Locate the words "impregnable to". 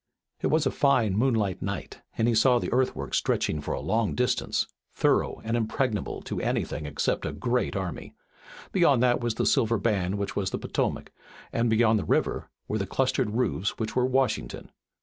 5.55-6.41